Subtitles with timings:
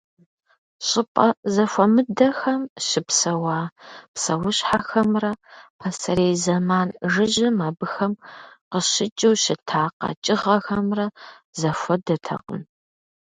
[0.87, 3.59] Щӏыпӏэ зэхуэмыдэхэм щыпсэуа
[4.13, 5.31] псэущхьэхэмрэ
[5.79, 8.13] пасэрей зэман жыжьэм абыхэм
[8.71, 11.05] къыщыкӏыу щыта къэкӏыгъэхэмрэ
[11.59, 12.63] зэхуэдэтэкъым.